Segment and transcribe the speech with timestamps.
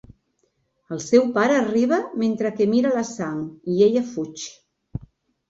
[0.95, 3.37] El seu pare arriba mentre que mira la sang,
[3.75, 4.49] i ella fuig.